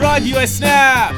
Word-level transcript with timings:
رادیو 0.00 0.38
اسنپ 0.38 1.14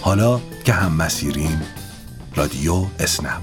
حالا 0.00 0.40
که 0.64 0.72
هم 0.72 0.92
مسیریم 0.92 1.79
رادیو 2.36 2.86
اسنپ. 2.98 3.42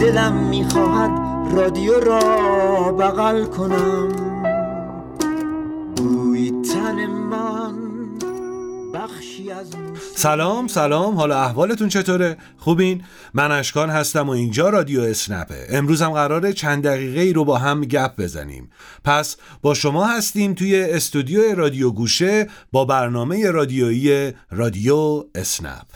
دلم 0.00 0.48
می‌خواهد 0.48 1.10
رادیو 1.54 2.00
را 2.00 2.92
بغل 2.92 3.44
کنم. 3.44 4.08
بوی 5.96 6.52
تن 6.74 7.06
من 7.06 7.74
بخشی 8.94 9.50
از 9.50 9.66
سلام 10.16 10.66
سلام. 10.66 11.14
حالا 11.14 11.42
احوالتون 11.42 11.88
چطوره؟ 11.88 12.36
خوبین؟ 12.58 13.02
من 13.34 13.52
اشکان 13.52 13.90
هستم 13.90 14.28
و 14.28 14.30
اینجا 14.30 14.68
رادیو 14.68 15.00
اسنپه 15.00 15.66
امروز 15.70 16.02
هم 16.02 16.10
قراره 16.10 16.52
چند 16.52 16.84
دقیقه 16.84 17.20
ای 17.20 17.32
رو 17.32 17.44
با 17.44 17.58
هم 17.58 17.80
گپ 17.80 18.16
بزنیم. 18.18 18.70
پس 19.04 19.36
با 19.62 19.74
شما 19.74 20.06
هستیم 20.06 20.54
توی 20.54 20.82
استودیو 20.82 21.54
رادیو 21.54 21.90
گوشه 21.90 22.48
با 22.72 22.84
برنامه 22.84 23.50
رادیویی 23.50 24.32
رادیو 24.50 25.24
اسنپ. 25.34 25.86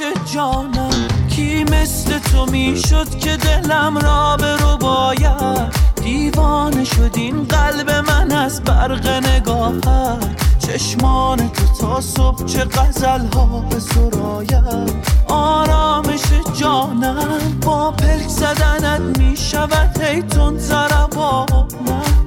آرامش 0.00 0.32
جانم 0.34 1.08
کی 1.28 1.64
مثل 1.64 2.18
تو 2.18 2.46
می‌شد 2.46 3.18
که 3.18 3.36
دلم 3.36 3.98
را 3.98 4.36
به 4.36 4.56
رو 4.56 4.76
باید؟ 4.76 5.74
دیوانه 6.02 6.84
شد 6.84 7.10
این 7.14 7.44
قلب 7.44 7.90
من 7.90 8.32
از 8.32 8.64
برق 8.64 9.08
نگاهت. 9.08 10.40
چشمان 10.58 11.38
تو 11.38 11.64
تا 11.80 12.00
صبح 12.00 12.44
چه 12.44 12.64
غزل 12.64 13.26
ها 13.34 13.46
به 13.70 13.80
سراید؟ 13.80 14.92
آرامش 15.28 16.22
جانم 16.60 17.58
با 17.62 17.90
پلک 17.90 18.28
زدنت 18.28 19.18
می‌شود 19.18 20.00
هی 20.02 20.22
تون 20.22 20.58
زربانم 20.58 21.68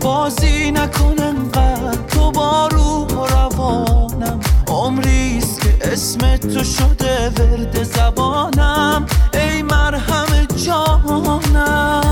بازی 0.01 0.71
نکن 0.71 1.15
انقدر 1.19 1.97
تو 2.07 2.31
با 2.31 2.67
روح 2.67 3.07
و 3.07 3.25
روانم. 3.25 4.39
عمریست 4.67 5.46
که 5.46 5.46
اسم 5.97 6.37
تو 6.37 6.63
شده 6.63 7.29
ورد 7.29 7.83
زبانم. 7.83 9.05
ای 9.33 9.61
مرهم 9.61 10.45
جانم. 10.65 12.06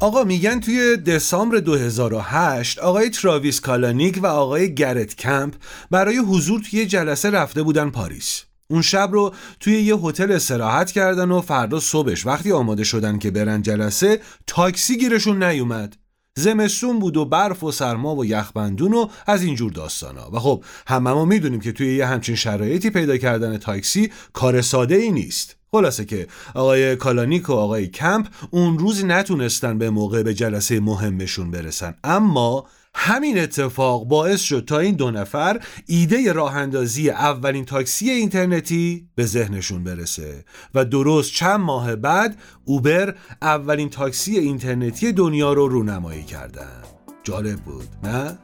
آقا 0.00 0.24
میگن 0.24 0.60
توی 0.60 0.96
دسامبر 0.96 1.58
2008 1.58 2.78
آقای 2.78 3.10
تراویس 3.10 3.60
کالانیک 3.60 4.20
و 4.22 4.26
آقای 4.26 4.74
گرت 4.74 5.16
کمپ 5.16 5.54
برای 5.90 6.16
حضور 6.16 6.60
توی 6.60 6.86
جلسه 6.86 7.30
رفته 7.30 7.62
بودن 7.62 7.90
پاریس. 7.90 8.42
اون 8.70 8.82
شب 8.82 9.08
رو 9.12 9.34
توی 9.60 9.82
یه 9.82 9.96
هتل 9.96 10.32
استراحت 10.32 10.90
کردن 10.90 11.30
و 11.30 11.40
فردا 11.40 11.80
صبحش 11.80 12.26
وقتی 12.26 12.52
آماده 12.52 12.84
شدن 12.84 13.18
که 13.18 13.30
برن 13.30 13.62
جلسه 13.62 14.20
تاکسی 14.46 14.98
گیرشون 14.98 15.42
نیومد. 15.42 15.96
زمستون 16.38 16.98
بود 16.98 17.16
و 17.16 17.24
برف 17.24 17.64
و 17.64 17.72
سرما 17.72 18.16
و 18.16 18.24
یخبندون 18.24 18.94
و 18.94 19.08
از 19.26 19.42
اینجور 19.42 19.72
داستانا. 19.72 20.30
و 20.32 20.38
خب 20.38 20.64
ما 20.90 21.24
می‌دونیم 21.24 21.60
که 21.60 21.72
توی 21.72 21.96
یه 21.96 22.06
همچین 22.06 22.34
شرایطی 22.34 22.90
پیدا 22.90 23.16
کردن 23.16 23.56
تاکسی 23.56 24.10
کار 24.32 24.60
ساده 24.60 24.94
ای 24.94 25.10
نیست. 25.10 25.56
خلاصه 25.72 26.04
که 26.04 26.26
آقای 26.54 26.96
کالانیک 26.96 27.48
و 27.48 27.52
آقای 27.52 27.86
کمپ 27.86 28.26
اون 28.50 28.78
روز 28.78 29.04
نتونستن 29.04 29.78
به 29.78 29.90
موقع 29.90 30.22
به 30.22 30.34
جلسه 30.34 30.80
مهمشون 30.80 31.50
برسن. 31.50 31.94
اما 32.04 32.66
همین 32.94 33.38
اتفاق 33.38 34.04
باعث 34.04 34.40
شد 34.40 34.64
تا 34.64 34.78
این 34.78 34.94
دو 34.94 35.10
نفر 35.10 35.60
ایده 35.86 36.32
راه 36.32 36.56
اندازی 36.56 37.10
اولین 37.10 37.64
تاکسی 37.64 38.10
اینترنتی 38.10 39.08
به 39.14 39.26
ذهنشون 39.26 39.84
برسه 39.84 40.44
و 40.74 40.84
درست 40.84 41.32
چند 41.32 41.60
ماه 41.60 41.96
بعد 41.96 42.38
اوبر 42.64 43.14
اولین 43.42 43.90
تاکسی 43.90 44.38
اینترنتی 44.38 45.12
دنیا 45.12 45.52
رو 45.52 45.68
رونمایی 45.68 46.22
کردن 46.22 46.82
جالب 47.24 47.58
بود 47.58 47.88
نه؟ 48.02 48.38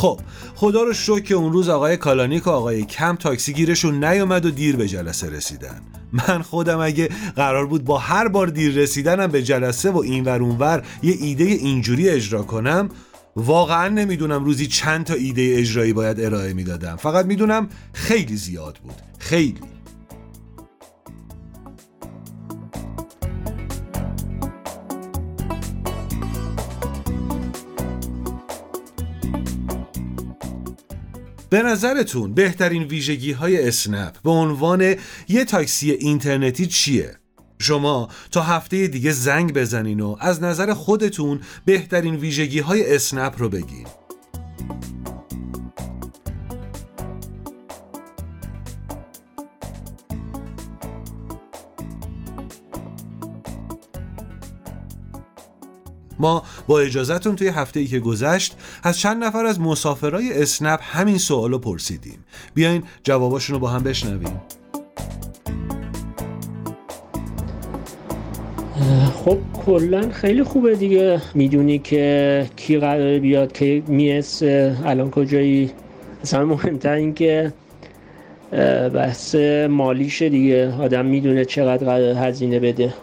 خب 0.00 0.20
خدا 0.60 0.82
رو 0.82 0.92
شکر 0.92 1.20
که 1.20 1.34
اون 1.34 1.52
روز 1.52 1.68
آقای 1.68 1.96
کالانیک 1.96 2.46
و 2.46 2.50
آقای 2.50 2.84
کم 2.84 3.16
تاکسی 3.16 3.52
گیرشون 3.52 4.04
نیومد 4.04 4.46
و 4.46 4.50
دیر 4.50 4.76
به 4.76 4.88
جلسه 4.88 5.30
رسیدن. 5.30 5.82
من 6.12 6.42
خودم 6.42 6.78
اگه 6.78 7.08
قرار 7.36 7.66
بود 7.66 7.84
با 7.84 7.98
هر 7.98 8.28
بار 8.28 8.46
دیر 8.46 8.74
رسیدنم 8.74 9.26
به 9.26 9.42
جلسه 9.42 9.90
و 9.90 9.98
اینور 9.98 10.42
اونور 10.42 10.82
یه 11.02 11.14
ایده 11.20 11.44
اینجوری 11.44 12.08
اجرا 12.08 12.42
کنم 12.42 12.88
واقعا 13.36 13.88
نمی‌دونم 13.88 14.44
روزی 14.44 14.66
چند 14.66 15.04
تا 15.04 15.14
ایده 15.14 15.54
اجرایی 15.56 15.92
باید 15.92 16.20
ارائه 16.20 16.52
می‌دادم. 16.52 16.96
فقط 16.96 17.26
می‌دونم 17.26 17.68
خیلی 17.92 18.36
زیاد 18.36 18.78
بود. 18.82 18.94
خیلی. 19.18 19.60
به 31.50 31.62
نظرتون 31.62 32.34
بهترین 32.34 32.82
ویژگی 32.82 33.32
های 33.32 33.68
اسنپ 33.68 34.16
به 34.24 34.30
عنوان 34.30 34.94
یه 35.28 35.44
تاکسی 35.44 35.90
اینترنتی 35.90 36.66
چیه؟ 36.66 37.16
شما 37.58 38.08
تا 38.30 38.42
هفته 38.42 38.86
دیگه 38.86 39.12
زنگ 39.12 39.54
بزنین 39.54 40.00
و 40.00 40.16
از 40.20 40.42
نظر 40.42 40.74
خودتون 40.74 41.40
بهترین 41.64 42.16
ویژگی 42.16 42.58
های 42.58 42.94
اسنپ 42.94 43.34
رو 43.38 43.48
بگین 43.48 43.86
ما 56.20 56.42
با 56.66 56.80
اجازهتون 56.80 57.36
توی 57.36 57.48
هفته 57.48 57.80
ای 57.80 57.86
که 57.86 57.98
گذشت 58.00 58.56
از 58.82 58.98
چند 58.98 59.24
نفر 59.24 59.44
از 59.44 59.60
مسافرای 59.60 60.42
اسنپ 60.42 60.80
همین 60.82 61.18
سوالو 61.18 61.58
پرسیدیم. 61.58 62.24
بیاین 62.54 62.82
جواباشون 63.02 63.54
رو 63.54 63.60
با 63.60 63.68
هم 63.68 63.82
بشنویم. 63.82 64.40
خب 69.24 69.38
کلا 69.66 70.10
خیلی 70.10 70.42
خوبه 70.42 70.76
دیگه. 70.76 71.20
می‌دونی 71.34 71.78
که 71.78 72.46
کی 72.56 72.78
قرار 72.78 73.18
بیاد 73.18 73.52
که 73.52 73.82
میس 73.86 74.42
الان 74.42 75.10
کجایی؟ 75.10 75.70
مثلا 76.24 76.44
مهمتر 76.44 76.92
این 76.92 77.14
که 77.14 77.52
بحث 78.94 79.34
مالیشه 79.70 80.28
دیگه. 80.28 80.74
آدم 80.80 81.06
می‌دونه 81.06 81.44
چقدر 81.44 81.86
قرار 81.86 82.28
هزینه 82.28 82.60
بده. 82.60 82.94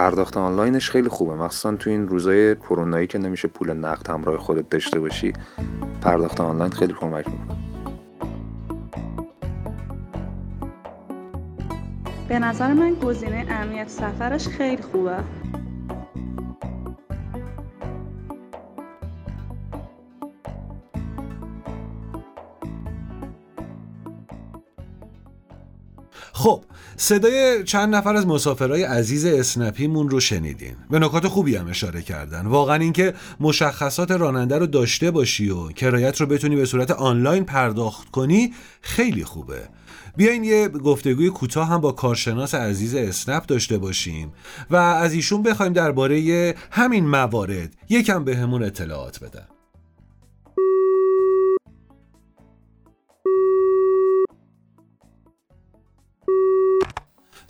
پرداخت 0.00 0.36
آنلاینش 0.36 0.90
خیلی 0.90 1.08
خوبه. 1.08 1.34
مخصوصا 1.34 1.76
تو 1.76 1.90
این 1.90 2.08
روزای 2.08 2.56
کرونایی 2.56 3.06
که 3.06 3.18
نمیشه 3.18 3.48
پول 3.48 3.72
نقد 3.72 4.10
همراه 4.10 4.38
خودت 4.38 4.68
داشته 4.68 5.00
باشی 5.00 5.32
پرداخت 6.00 6.40
آنلاین 6.40 6.70
خیلی 6.70 6.92
کمک 6.92 7.26
می‌کنه. 7.28 7.56
به 12.28 12.38
نظر 12.38 12.72
من 12.72 12.94
گزینه 12.94 13.46
امنیت 13.50 13.88
سفرش 13.88 14.48
خیلی 14.48 14.82
خوبه. 14.82 15.16
خب 26.40 26.62
صدای 26.96 27.64
چند 27.64 27.94
نفر 27.94 28.16
از 28.16 28.26
مسافرهای 28.26 28.82
عزیز 28.82 29.24
اسنپیمون 29.24 30.08
رو 30.10 30.20
شنیدین. 30.20 30.74
به 30.90 30.98
نکات 30.98 31.28
خوبی 31.28 31.56
هم 31.56 31.68
اشاره 31.68 32.02
کردن. 32.02 32.46
واقعا 32.46 32.76
اینکه 32.76 33.14
مشخصات 33.40 34.10
راننده 34.10 34.58
رو 34.58 34.66
داشته 34.66 35.10
باشی 35.10 35.50
و 35.50 35.68
کرایت 35.68 36.20
رو 36.20 36.26
بتونی 36.26 36.56
به 36.56 36.64
صورت 36.64 36.90
آنلاین 36.90 37.44
پرداخت 37.44 38.10
کنی 38.10 38.54
خیلی 38.80 39.24
خوبه. 39.24 39.68
بیاین 40.16 40.44
یه 40.44 40.68
گفتگوی 40.68 41.30
کوتاه 41.30 41.68
هم 41.68 41.80
با 41.80 41.92
کارشناس 41.92 42.54
عزیز 42.54 42.94
اسنپ 42.94 43.46
داشته 43.46 43.78
باشیم 43.78 44.32
و 44.70 44.76
از 44.76 45.12
ایشون 45.12 45.42
بخوایم 45.42 45.72
درباره 45.72 46.54
همین 46.70 47.06
موارد 47.06 47.76
یکم 47.88 48.24
بهمون 48.24 48.62
اطلاعات 48.62 49.24
بدن. 49.24 49.49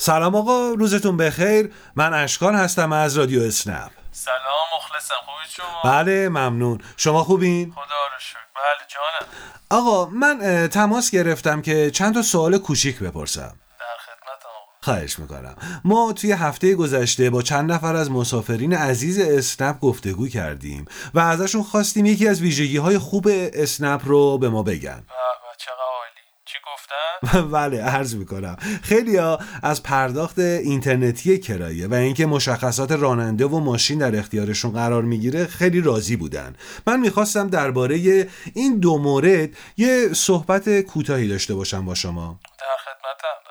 سلام 0.02 0.34
آقا 0.34 0.68
روزتون 0.68 1.16
بخیر. 1.16 1.74
من 1.96 2.14
اشکان 2.14 2.54
هستم 2.54 2.92
از 2.92 3.18
رادیو 3.18 3.42
اسنپ. 3.42 3.90
سلام 4.12 4.66
مخلصم. 4.76 5.14
خوبی 5.26 5.48
شما؟ 5.50 5.92
بله 5.92 6.28
ممنون. 6.28 6.80
شما 6.96 7.24
خوبین؟ 7.24 7.72
خدا 7.72 7.82
رو 7.82 8.18
شکر. 8.20 8.38
بله 8.54 8.86
جانم. 8.88 9.32
آقا 9.70 10.06
من 10.06 10.68
تماس 10.68 11.10
گرفتم 11.10 11.62
که 11.62 11.90
چند 11.90 12.14
تا 12.14 12.22
سوال 12.22 12.58
کوچیک 12.58 12.98
بپرسم. 12.98 13.40
در 13.80 13.86
خدمتم 14.06 14.48
آقا. 14.48 14.72
خواهش 14.82 15.18
می‌کنم. 15.18 15.56
ما 15.84 16.12
توی 16.12 16.32
هفته 16.32 16.74
گذشته 16.74 17.30
با 17.30 17.42
چند 17.42 17.72
نفر 17.72 17.96
از 17.96 18.10
مسافرین 18.10 18.74
عزیز 18.74 19.18
اسنپ 19.18 19.80
گفتگو 19.80 20.28
کردیم 20.28 20.84
و 21.14 21.18
ازشون 21.20 21.62
خواستیم 21.62 22.06
یکی 22.06 22.28
از 22.28 22.40
ویژگی 22.40 22.76
های 22.76 22.98
خوب 22.98 23.28
اسنپ 23.54 24.02
رو 24.04 24.38
به 24.38 24.48
ما 24.48 24.62
بگن 24.62 24.78
به 24.80 25.14
به 25.42 25.56
چقدر 25.58 25.74
عالی 25.98 26.20
چی 26.44 26.58
گفتن 26.74 26.94
بله 27.52 27.82
عرض 27.82 28.14
می‌کنم. 28.14 28.56
خیلی 28.82 29.16
ها 29.16 29.38
از 29.62 29.82
پرداخت 29.82 30.38
اینترنتی 30.38 31.38
کرایه 31.38 31.86
و 31.86 31.94
اینکه 31.94 32.26
مشخصات 32.26 32.92
راننده 32.92 33.46
و 33.46 33.58
ماشین 33.58 33.98
در 33.98 34.18
اختیارشون 34.18 34.70
قرار 34.70 35.02
می‌گیره 35.02 35.46
خیلی 35.46 35.80
راضی 35.80 36.16
بودن. 36.16 36.54
من 36.86 37.00
می‌خواستم 37.00 37.48
درباره 37.48 38.26
این 38.54 38.78
دو 38.78 38.98
مورد 38.98 39.50
یه 39.76 40.08
صحبت 40.12 40.80
کوتاهی 40.80 41.28
داشته 41.28 41.54
باشم 41.54 41.84
با 41.84 41.94
شما. 41.94 42.40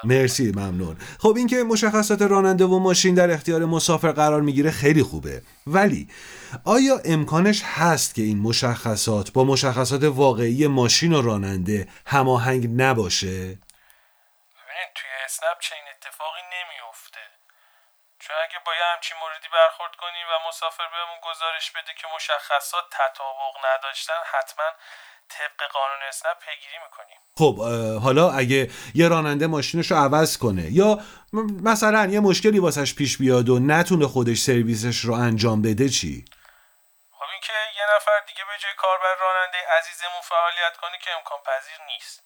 مرسی 0.03 0.51
ممنون. 0.51 0.97
خب 1.19 1.33
اینکه 1.37 1.63
مشخصات 1.63 2.21
راننده 2.21 2.65
و 2.65 2.79
ماشین 2.79 3.15
در 3.15 3.31
اختیار 3.31 3.65
مسافر 3.65 4.11
قرار 4.11 4.41
می‌گیره 4.41 4.71
خیلی 4.71 5.03
خوبه. 5.03 5.41
ولی 5.67 6.09
آیا 6.65 6.95
امکانش 7.05 7.61
هست 7.65 8.15
که 8.15 8.21
این 8.21 8.39
مشخصات 8.39 9.31
با 9.31 9.43
مشخصات 9.43 10.03
واقعی 10.03 10.67
ماشین 10.67 11.13
و 11.13 11.21
راننده 11.21 11.87
هماهنگ 12.05 12.81
نباشه؟ 12.81 13.27
ببینید 13.27 14.91
توی 14.95 15.11
اسنپ 15.25 15.59
چنین 15.59 15.87
اتفاقی 15.95 16.43
نمیفته 16.55 17.23
چون 18.19 18.35
اگه 18.45 18.59
با 18.65 18.71
یه 18.79 18.85
همچین 18.93 19.17
موردی 19.21 19.49
برخورد 19.57 19.95
کنیم 20.01 20.27
و 20.31 20.35
مسافر 20.49 20.87
بهمون 20.93 21.19
گزارش 21.29 21.67
بده 21.75 21.91
که 21.99 22.07
مشخصات 22.15 22.85
تطابق 22.99 23.53
نداشتن 23.67 24.21
حتما 24.33 24.69
طبق 25.35 25.59
قانون 25.73 26.01
اسنپ 26.09 26.37
پیگیری 26.45 26.77
می‌کنیم 26.85 27.19
خب 27.39 27.55
حالا 28.03 28.31
اگه 28.31 28.71
یه 28.95 29.07
راننده 29.07 29.47
ماشینش 29.47 29.91
رو 29.91 29.97
عوض 29.97 30.37
کنه 30.37 30.65
یا 30.79 30.99
مثلا 31.63 32.05
یه 32.15 32.19
مشکلی 32.19 32.59
واسش 32.59 32.95
پیش 32.95 33.17
بیاد 33.17 33.49
و 33.49 33.59
نتونه 33.59 34.07
خودش 34.07 34.37
سرویسش 34.37 34.97
رو 35.07 35.13
انجام 35.13 35.61
بده 35.61 35.89
چی؟ 35.97 36.25
خب 37.17 37.29
اینکه 37.33 37.53
یه 37.79 37.85
نفر 37.95 38.19
دیگه 38.27 38.43
به 38.49 38.55
جای 38.63 38.75
کاربر 38.83 39.15
راننده 39.25 39.57
عزیزمون 39.77 40.23
فعالیت 40.31 40.75
کنه 40.81 40.97
که 41.03 41.09
امکان 41.17 41.39
پذیر 41.49 41.79
نیست. 41.93 42.23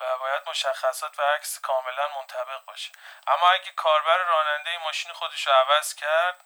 و 0.00 0.04
باید 0.22 0.42
مشخصات 0.50 1.14
و 1.18 1.22
عکس 1.34 1.60
کاملا 1.68 2.06
منطبق 2.18 2.60
باشه. 2.66 2.90
اما 3.32 3.46
اگه 3.56 3.72
کاربر 3.84 4.18
راننده 4.32 4.70
ماشین 4.86 5.12
خودش 5.12 5.46
رو 5.46 5.52
عوض 5.62 5.94
کرد 5.94 6.38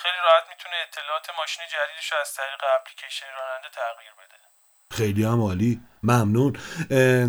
خیلی 0.00 0.20
راحت 0.26 0.44
می‌تونه 0.52 0.76
اطلاعات 0.82 1.26
ماشین 1.38 1.64
جدیدش 1.74 2.12
رو 2.12 2.18
از 2.24 2.34
طریق 2.34 2.60
اپلیکیشن 2.76 3.30
راننده 3.38 3.68
تغییر 3.68 4.14
بده. 4.20 4.33
خیلی 4.92 5.24
هم 5.24 5.40
عالی. 5.40 5.80
ممنون. 6.02 6.56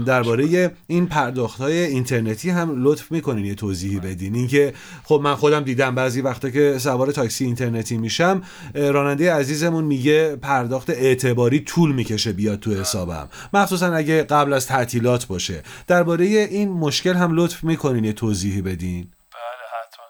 درباره 0.06 0.76
این 0.88 1.08
پرداخت 1.08 1.60
های 1.60 1.78
اینترنتی 1.78 2.50
هم 2.50 2.84
لطف 2.84 3.12
می‌کنین 3.12 3.46
یه 3.46 3.56
توضیحی 3.56 4.00
بدین. 4.00 4.36
اینکه 4.36 4.74
خب 5.04 5.20
من 5.24 5.36
خودم 5.36 5.64
دیدم 5.64 5.96
بعضی 5.96 6.22
وقتا 6.22 6.50
که 6.50 6.78
سوار 6.80 7.12
تاکسی 7.12 7.46
اینترنتی 7.46 7.98
میشم 7.98 8.44
راننده 8.76 9.34
عزیزمون 9.34 9.84
میگه 9.84 10.36
پرداخت 10.36 10.90
اعتباری 10.90 11.60
طول 11.60 11.92
می‌کشه 11.92 12.34
بیاد 12.34 12.60
تو 12.60 12.72
حسابم. 12.72 13.30
مخصوصا 13.54 13.94
اگه 13.94 14.24
قبل 14.24 14.54
از 14.54 14.68
تعطیلات 14.68 15.26
باشه. 15.26 15.64
درباره 15.88 16.26
این 16.26 16.70
مشکل 16.72 17.14
هم 17.14 17.36
لطف 17.36 17.64
می‌کنین 17.64 18.06
یه 18.06 18.14
توضیحی 18.14 18.62
بدین. 18.62 19.04
بله 19.34 19.66
حتما. 19.76 20.06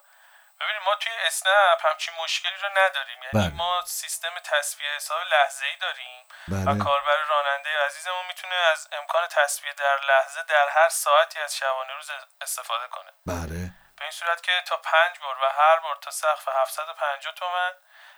ببینید 0.59 0.83
ما 0.85 0.93
توی 1.01 1.13
اسنپ 1.27 1.79
همچین 1.91 2.13
مشکلی 2.23 2.57
رو 2.63 2.69
نداریم. 2.81 3.19
یعنی 3.23 3.47
بله. 3.49 3.57
ما 3.57 3.71
سیستم 3.87 4.35
تصویه 4.51 4.87
حساب 4.97 5.17
لحظه 5.33 5.65
ای 5.71 5.77
داریم. 5.81 6.14
و 6.51 6.55
بله 6.55 6.83
کاربر 6.87 7.17
راننده 7.33 7.71
عزیزمون 7.87 8.25
می‌تونه 8.31 8.57
از 8.73 8.79
امکان 8.99 9.23
تصویه 9.37 9.73
در 9.83 9.97
لحظه 10.09 10.41
در 10.53 10.67
هر 10.77 10.89
ساعتی 11.03 11.37
از 11.45 11.51
شبانه 11.59 11.93
روز 11.99 12.09
استفاده 12.45 12.87
کنه. 12.95 13.11
بله. 13.33 13.59
به 13.97 14.03
این 14.07 14.15
صورت 14.19 14.39
که 14.47 14.51
تا 14.69 14.75
پنج 14.91 15.13
بار 15.23 15.35
و 15.43 15.45
هر 15.59 15.77
بار 15.83 15.97
تا 16.01 16.11
سقف 16.11 16.45
750 16.61 17.33
تومن 17.41 17.73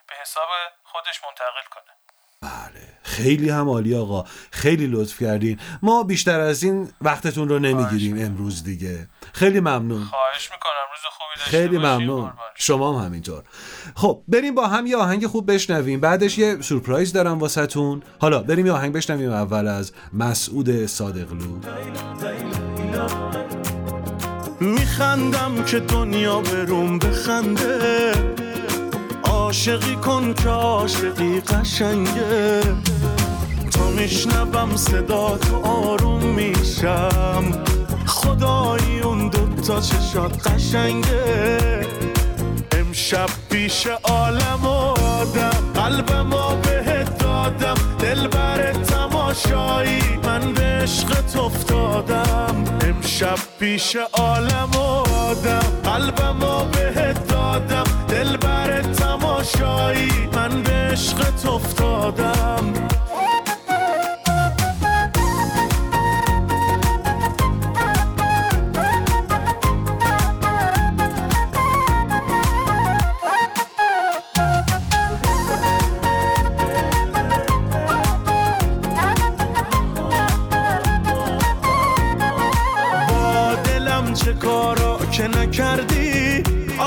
به 0.07 0.15
حساب 0.21 0.49
خودش 0.83 1.17
منتقل 1.25 1.65
کنه. 1.75 1.93
بله. 2.41 2.83
خیلی 3.03 3.49
هم 3.49 3.69
عالی 3.69 3.93
آقا. 4.03 4.23
خیلی 4.51 4.87
لطف 4.87 5.23
کردین. 5.23 5.61
ما 5.81 6.03
بیشتر 6.03 6.39
از 6.39 6.63
این 6.63 6.93
وقتتون 7.01 7.49
رو 7.49 7.59
نمی‌گیریم 7.59 8.25
امروز 8.25 8.63
دیگه. 8.63 9.07
خیلی 9.37 9.59
ممنون. 9.59 10.03
خواهش 10.03 10.49
می‌کنم 10.51 10.87
روز 10.91 11.01
خوبی 11.11 11.39
داشته 11.39 11.51
خیلی. 11.51 11.77
ممنون. 11.77 12.33
شما. 12.55 12.99
هم 12.99 13.05
همینطور. 13.05 13.43
خب 13.95 14.23
بریم 14.27 14.55
با 14.55 14.67
هم 14.67 14.87
یه 14.87 14.97
آهنگ 14.97 15.27
خوب 15.27 15.51
بشنویم. 15.53 15.99
بعدش 15.99 16.37
یه 16.37 16.61
سورپرایز 16.61 17.13
دارم 17.13 17.39
واسهتون. 17.39 18.03
حالا 18.19 18.39
بریم 18.39 18.65
یه 18.65 18.71
آهنگ 18.71 18.93
بشنویم 18.93 19.31
اول 19.31 19.67
از 19.67 19.91
مسعود 20.13 20.85
صادقلو. 20.85 21.59
میخندم 24.59 25.63
که 25.63 25.79
دنیا 25.79 26.39
بروم 26.39 26.99
بخنده. 26.99 28.11
عاشقی 29.23 29.95
کن 29.95 30.33
که 30.33 30.49
عاشقی 30.49 31.41
قشنگه. 31.41 32.61
تا 33.71 33.89
میشنوم 33.89 34.75
صدا 34.75 35.37
تو 35.37 35.55
آروم 35.63 36.23
میشم. 36.23 37.76
خدایی 38.27 38.99
اون 38.99 39.29
دوتا 39.29 39.81
چشات 39.81 40.47
قشنگه. 40.47 41.57
امشب 42.71 43.29
پیش 43.49 43.87
عالم 44.03 44.63
و 44.63 44.67
آدم 44.67 45.63
قلبم 45.75 46.33
و 46.33 46.55
بهت 46.55 47.17
دادم 47.17 47.75
دل 47.99 48.27
بر 48.27 48.73
تماشایی 48.73 50.01
من 50.23 50.53
به 50.53 50.63
عشقت 50.63 51.37
افتادم. 51.37 52.63
امشب 52.81 53.37
پیش 53.59 53.97
عالم 54.13 54.71
و 54.75 54.79
آدم 55.29 55.65
قلبم 55.83 56.43
و 56.43 56.63
بهت 56.65 57.27
دادم 57.27 57.83
دل 58.07 58.37
بر 58.37 58.81
تماشایی 58.81 60.11
من 60.33 60.63
به 60.63 60.71
عشقت 60.71 61.45
افتادم. 61.45 62.73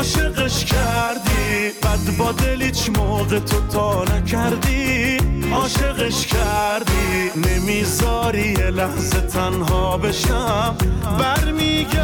عاشقش 0.01 0.65
کردی. 0.65 1.71
بد 1.83 2.17
با 2.19 2.33
دل 2.33 2.63
هیچ 2.63 2.91
موقع 2.97 3.39
تو 3.39 3.67
تا 3.73 4.05
نکردی. 4.05 5.17
عاشقش 5.53 6.27
کردی. 6.27 7.31
نمی‌ذاری 7.37 8.55
لحظه 8.55 9.21
تنها 9.21 9.97
بشم. 9.97 10.77
برمیگردی. 11.19 11.99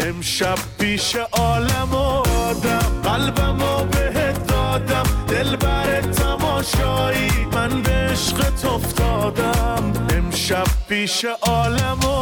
امشب 0.00 0.58
پیش 0.78 1.16
عالم 1.32 1.94
آدم. 1.94 3.00
قلبم 3.04 3.62
و 3.62 3.84
بهت 3.84 4.46
دادم. 4.46 5.04
دل 5.28 5.56
بر 5.56 6.00
تماشایی. 6.00 7.30
من 7.52 7.82
به 7.82 7.90
عشقت 7.90 8.64
افتادم. 8.64 9.92
امشب 10.10 10.66
پیش 10.88 11.24
عالم 11.42 11.98
آدم 12.04 12.13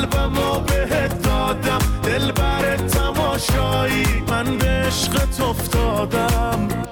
قلبم 0.00 0.38
و 0.38 0.60
بهت 0.60 1.22
دادم. 1.22 1.78
دل 2.02 2.32
بر 2.32 2.76
تماشایی. 2.76 4.04
من 4.28 4.58
به 4.58 4.66
عشقت 4.66 5.40
افتادم. 5.40 6.89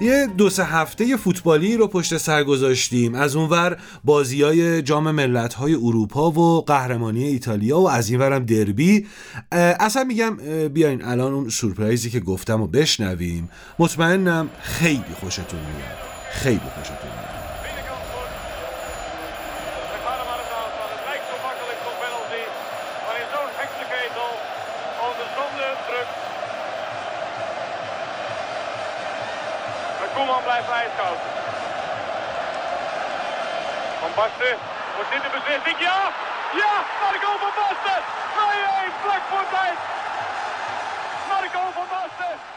یه 0.00 0.26
دو 0.26 0.50
سه 0.50 0.64
هفته 0.64 1.16
فوتبالی 1.16 1.76
رو 1.76 1.86
پشت 1.86 2.16
سر 2.16 2.44
گذاشتیم. 2.44 3.14
از 3.14 3.36
اونور 3.36 3.76
بازی 4.04 4.42
های 4.42 4.82
جام 4.82 5.10
ملت 5.10 5.54
های 5.54 5.74
اروپا 5.74 6.30
و 6.30 6.64
قهرمانی 6.64 7.24
ایتالیا 7.24 7.80
و 7.80 7.90
از 7.90 8.10
اینورم 8.10 8.44
دربی. 8.44 9.06
اصلا 9.52 10.04
میگم 10.04 10.36
بیاین 10.68 11.04
الان 11.04 11.32
اون 11.32 11.48
سورپرایزی 11.48 12.10
که 12.10 12.20
گفتم 12.20 12.62
و 12.62 12.66
بشنویم. 12.66 13.50
مطمئنم 13.78 14.50
خیلی 14.62 15.04
خوشتون 15.20 15.60
میاد. 15.60 15.98
خیلی 16.32 16.60
خوشتون 16.74 16.96
میاد. 17.02 17.33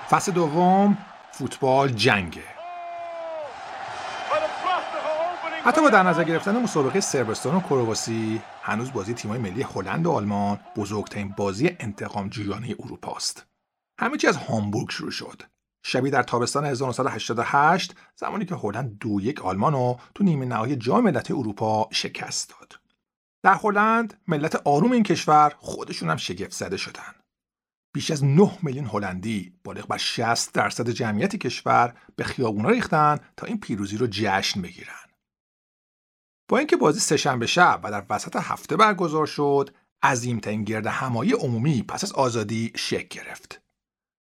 فصل 0.09 0.31
دوم 0.31 0.97
فوتبال 1.31 1.89
جنگه. 1.89 2.43
حتی 5.63 5.81
با 5.81 5.89
در 5.89 6.03
نظر 6.03 6.23
گرفتن 6.23 6.61
مسابقه 6.61 6.99
سربستان 6.99 7.55
و 7.55 7.59
کرواسی 7.59 8.41
هنوز 8.61 8.93
بازی 8.93 9.13
تیمای 9.13 9.39
ملی 9.39 9.63
هلند 9.63 10.05
و 10.05 10.11
آلمان 10.11 10.59
بزرگترین 10.75 11.33
بازی 11.37 11.75
انتقام 11.79 12.29
جویانه 12.29 12.75
اروپا 12.79 13.15
است. 13.15 13.45
همه 13.99 14.17
چی 14.17 14.27
از 14.27 14.37
هامبورگ 14.37 14.89
شروع 14.89 15.11
شد. 15.11 15.41
شبی 15.83 16.09
در 16.09 16.23
تابستان 16.23 16.65
1988 16.65 17.95
زمانی 18.15 18.45
که 18.45 18.55
هلند 18.55 18.97
دو 18.99 19.21
یک 19.21 19.45
آلمان 19.45 19.73
رو 19.73 19.99
تو 20.15 20.23
نیمه 20.23 20.45
نهایی 20.45 20.75
جام 20.75 21.03
ملت 21.03 21.31
اروپا 21.31 21.89
شکست 21.91 22.49
داد. 22.49 22.79
در 23.43 23.53
هلند 23.53 24.21
ملت 24.27 24.55
آروم 24.55 24.91
این 24.91 25.03
کشور 25.03 25.53
خودشون 25.57 26.09
هم 26.09 26.17
شگفت 26.17 26.53
زده 26.53 26.77
شدن. 26.77 27.26
بیش 27.93 28.11
از 28.11 28.23
9 28.23 28.51
میلیون 28.61 28.85
هلندی 28.85 29.53
بالغ 29.63 29.87
بر 29.87 29.97
60 29.97 30.53
درصد 30.53 30.89
جمعیت 30.89 31.35
کشور 31.35 31.93
به 32.15 32.23
خیابونا 32.23 32.69
ریختن 32.69 33.19
تا 33.37 33.47
این 33.47 33.59
پیروزی 33.59 33.97
رو 33.97 34.07
جشن 34.11 34.61
بگیرن. 34.61 34.93
با 36.49 36.57
اینکه 36.57 36.75
بازی 36.75 36.99
سهشنبه 36.99 37.47
شب 37.47 37.79
و 37.83 37.91
در 37.91 38.05
وسط 38.09 38.35
هفته 38.35 38.75
برگزار 38.77 39.25
شد، 39.25 39.69
عظیمترین 40.03 40.63
گرد 40.63 40.87
همایی 40.87 41.31
عمومی 41.33 41.83
پس 41.83 42.03
از 42.03 42.11
آزادی 42.11 42.71
شکل 42.75 43.21
گرفت. 43.21 43.61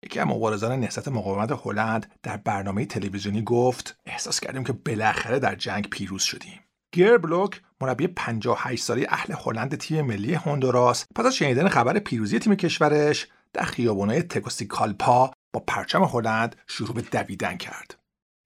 یکی 0.04 0.20
از 0.20 0.28
مبارزان 0.28 0.80
نهضت 0.80 1.08
مقاومت 1.08 1.52
هلند 1.66 2.12
در 2.24 2.38
برنامه 2.38 2.86
تلویزیونی 2.86 3.42
گفت 3.42 4.00
احساس 4.06 4.40
کردیم 4.40 4.64
که 4.64 4.74
بالاخره 4.74 5.40
در 5.40 5.56
جنگ 5.56 5.90
پیروز 5.90 6.24
شدیم. 6.24 6.60
گیر 6.92 7.18
بلوک 7.18 7.62
مربی 7.82 8.08
58 8.08 8.84
ساله 8.84 9.06
اهل 9.10 9.34
هلند 9.46 9.76
تیم 9.76 10.06
ملی 10.06 10.34
هندوراس 10.34 11.06
پس 11.16 11.26
از 11.26 11.36
شنیدن 11.36 11.68
خبر 11.68 12.00
پیروزی 12.00 12.40
تیم 12.40 12.56
کشورش 12.56 13.28
در 13.54 13.64
خیابان‌های 13.64 14.22
تگوسیکالپا 14.22 15.32
با 15.54 15.64
پرچم 15.68 16.04
هلند 16.04 16.56
شروع 16.68 16.94
به 16.94 17.02
دویدن 17.02 17.58
کرد. 17.58 18.00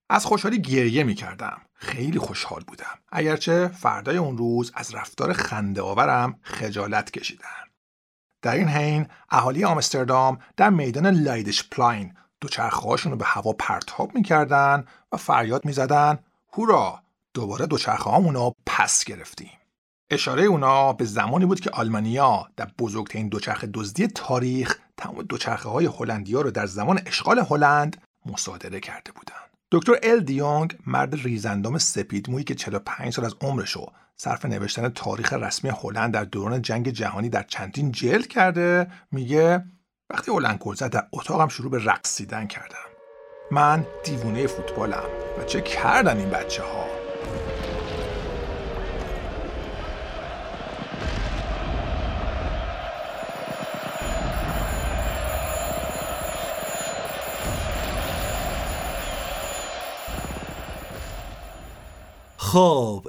از 0.09 0.25
خوشحالی 0.25 0.61
گریه 0.61 1.03
می 1.03 1.15
کردم. 1.15 1.61
خیلی 1.73 2.19
خوشحال 2.19 2.63
بودم. 2.67 2.99
اگرچه 3.11 3.67
فردای 3.67 4.17
اون 4.17 4.37
روز 4.37 4.71
از 4.75 4.95
رفتار 4.95 5.33
خنده 5.33 5.81
آورم 5.81 6.39
خجالت 6.41 7.11
کشیدم. 7.11 7.67
در 8.41 8.55
این 8.55 8.67
حین 8.67 9.07
اهالی 9.29 9.63
آمستردام 9.63 10.39
در 10.57 10.69
میدان 10.69 11.07
لایدش 11.07 11.69
پلاین 11.69 12.13
دوچرخه‌هاشون 12.41 13.11
رو 13.11 13.17
به 13.17 13.25
هوا 13.25 13.53
پرتاب 13.53 14.15
می‌کردن 14.15 14.85
و 15.11 15.17
فریاد 15.17 15.65
می‌زدن 15.65 16.19
هورا 16.53 17.03
دوباره 17.33 17.65
دوچرخه 17.65 18.31
رو 18.31 18.55
پس 18.65 19.03
گرفتیم. 19.03 19.51
اشاره 20.09 20.43
اونا 20.43 20.93
به 20.93 21.05
زمانی 21.05 21.45
بود 21.45 21.59
که 21.59 21.69
آلمانیا 21.69 22.49
در 22.55 22.71
بزرگترین 22.79 23.29
دوچرخه 23.29 23.69
دزدی 23.73 24.07
تاریخ 24.07 24.79
تمام 24.97 25.21
دوچرخه 25.21 25.69
های 25.69 25.85
هلندیا 25.85 26.41
رو 26.41 26.51
در 26.51 26.65
زمان 26.65 27.01
اشغال 27.05 27.39
هلند 27.49 27.97
مصادره 28.25 28.79
کرده 28.79 29.11
بودند. 29.11 29.49
دکتر 29.71 29.93
ال 30.03 30.19
دیونگ 30.19 30.77
مرد 30.87 31.15
ریزندام 31.15 31.77
سپیدمویی 31.77 32.43
که 32.43 32.55
45 32.55 33.13
سال 33.13 33.25
از 33.25 33.35
عمرشو 33.41 33.85
صرف 34.15 34.45
نوشتن 34.45 34.89
تاریخ 34.89 35.33
رسمی 35.33 35.71
هلند 35.83 36.13
در 36.13 36.23
دوران 36.23 36.61
جنگ 36.61 36.89
جهانی 36.89 37.29
در 37.29 37.43
چندین 37.43 37.91
جلد 37.91 38.27
کرده 38.27 38.87
میگه 39.11 39.65
وقتی 40.09 40.31
هلند 40.31 40.57
گل 40.57 40.75
در 40.75 41.07
اتاقم 41.13 41.47
شروع 41.47 41.71
به 41.71 41.85
رقصیدن 41.85 42.47
کردم 42.47 42.77
من 43.51 43.85
دیوونه 44.03 44.47
فوتبالم 44.47 45.03
و 45.39 45.43
چه 45.43 45.61
کردن 45.61 46.17
این 46.17 46.29
بچه 46.29 46.63
ها 46.63 47.02
خب 62.53 63.07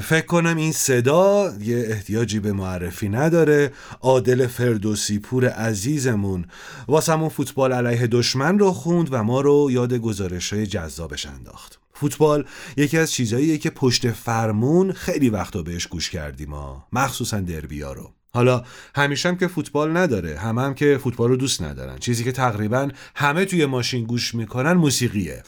فکر 0.00 0.26
کنم 0.26 0.56
این 0.56 0.72
صدا 0.72 1.52
یه 1.60 1.84
احتیاجی 1.88 2.40
به 2.40 2.52
معرفی 2.52 3.08
نداره. 3.08 3.72
عادل 4.00 4.46
فردوسی 4.46 5.18
پور 5.18 5.48
عزیزمون. 5.48 6.44
واسمون 6.88 7.28
فوتبال 7.28 7.72
علیه 7.72 8.06
دشمن 8.06 8.58
رو 8.58 8.72
خوند 8.72 9.08
و 9.10 9.22
ما 9.22 9.40
رو 9.40 9.68
یاد 9.70 9.94
گزارش 9.94 10.52
های 10.52 10.66
جذابش 10.66 11.26
انداخت. 11.26 11.78
فوتبال 11.94 12.44
یکی 12.76 12.98
از 12.98 13.12
چیزاییه 13.12 13.58
که 13.58 13.70
پشت 13.70 14.10
فرمون 14.10 14.92
خیلی 14.92 15.30
وقتا 15.30 15.62
بهش 15.62 15.86
گوش 15.86 16.10
کردیم 16.10 16.54
ها. 16.54 16.86
مخصوصا 16.92 17.40
دربیا 17.40 17.92
رو. 17.92 18.10
حالا 18.34 18.64
همیشه 18.94 19.28
هم 19.28 19.36
که 19.36 19.46
فوتبال 19.46 19.96
نداره 19.96 20.38
همه 20.38 20.62
هم 20.62 20.74
که 20.74 20.98
فوتبال 21.02 21.28
رو 21.28 21.36
دوست 21.36 21.62
ندارن. 21.62 21.98
چیزی 21.98 22.24
که 22.24 22.32
تقریبا 22.32 22.88
همه 23.14 23.44
توی 23.44 23.66
ماشین 23.66 24.04
گوش 24.04 24.34
می‌کنن 24.34 24.72
موسیقیه. 24.72 25.42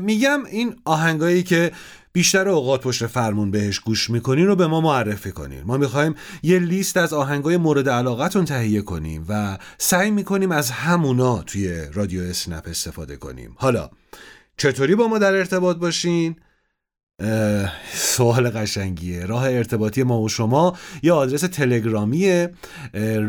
میگم 0.00 0.44
این 0.44 0.76
آهنگایی 0.84 1.42
که 1.42 1.72
بیشتر 2.18 2.48
اوقات 2.48 2.80
پشت 2.80 3.06
فرمون 3.06 3.50
بهش 3.50 3.78
گوش 3.78 4.10
می‌کنین 4.10 4.46
رو 4.46 4.56
به 4.56 4.66
ما 4.66 4.80
معرفی 4.80 5.32
کنین. 5.32 5.62
ما 5.62 5.76
می‌خوایم 5.76 6.14
یه 6.42 6.58
لیست 6.58 6.96
از 6.96 7.12
آهنگای 7.12 7.56
مورد 7.56 7.88
علاقتون 7.88 8.44
تهیه 8.44 8.82
کنیم 8.82 9.24
و 9.28 9.58
سعی 9.78 10.10
می‌کنیم 10.10 10.52
از 10.52 10.70
همونا 10.70 11.42
توی 11.42 11.84
رادیو 11.92 12.22
اسنپ 12.22 12.68
استفاده 12.68 13.16
کنیم. 13.16 13.54
حالا 13.56 13.90
چطوری 14.56 14.94
با 14.94 15.08
ما 15.08 15.18
در 15.18 15.34
ارتباط 15.34 15.76
باشین؟ 15.76 16.36
سوال 17.92 18.50
قشنگیه. 18.50 19.26
راه 19.26 19.44
ارتباطی 19.44 20.02
ما 20.02 20.20
و 20.20 20.28
شما 20.28 20.78
یه 21.02 21.12
آدرس 21.12 21.40
تلگرامی 21.40 22.46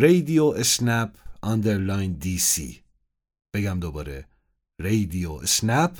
رادیو 0.01 0.45
اسنپ 0.45 1.09
underline 1.43 2.13
دی 2.13 2.37
سی. 2.37 2.79
بگم 3.53 3.79
دوباره. 3.79 4.25
رادیو 4.81 5.31
اسنپ 5.31 5.91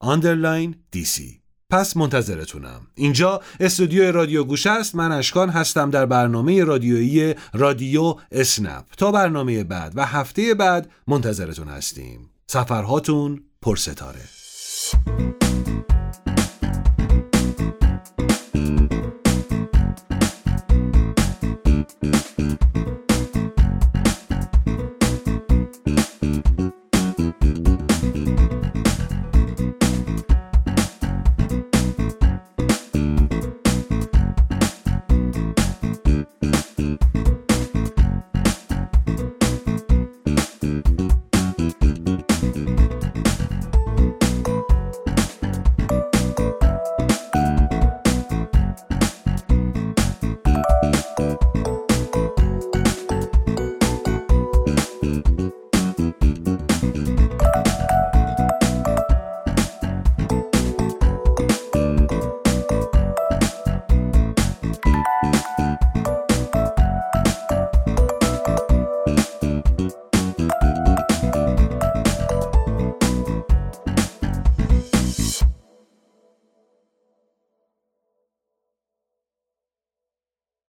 underline 0.00 0.74
دی 0.90 1.04
سی. 1.04 1.45
پس 1.70 1.96
منتظرتونم. 1.96 2.80
اینجا 2.94 3.40
استودیو 3.60 4.12
رادیو 4.12 4.44
گوشه 4.44 4.66
ست. 4.66 4.94
من 4.94 5.12
اشکان 5.12 5.50
هستم 5.50 5.90
در 5.90 6.06
برنامه 6.06 6.64
رادیویی 6.64 7.34
رادیو 7.54 8.14
اسنپ. 8.32 8.84
تا 8.98 9.12
برنامه 9.12 9.64
بعد 9.64 9.92
و 9.96 10.06
هفته 10.06 10.54
بعد 10.54 10.90
منتظرتون 11.06 11.68
هستیم. 11.68 12.30
سفرهاتون 12.46 13.42
پرستاره. 13.62 14.20